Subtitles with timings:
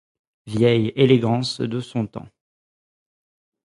[0.47, 2.27] Vieille élégance de son temps.